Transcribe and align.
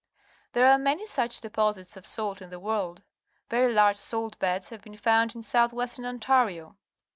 There 0.53 0.65
are 0.65 0.79
many 0.79 1.05
such 1.05 1.41
deposits 1.41 1.95
of 1.95 2.07
salt 2.07 2.41
in 2.41 2.49
the 2.49 2.59
world. 2.59 3.03
Very 3.51 3.71
large 3.71 3.97
salt 3.97 4.39
beds 4.39 4.69
have 4.69 4.81
been 4.81 4.97
foimd 4.97 5.35
in 5.35 5.43
south 5.43 5.73
western 5.73 6.05
Ontario. 6.05 6.75